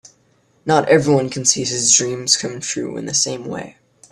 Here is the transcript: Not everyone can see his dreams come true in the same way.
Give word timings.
Not 0.65 0.89
everyone 0.89 1.29
can 1.29 1.45
see 1.45 1.63
his 1.63 1.93
dreams 1.93 2.35
come 2.35 2.59
true 2.59 2.97
in 2.97 3.05
the 3.05 3.13
same 3.13 3.45
way. 3.45 3.77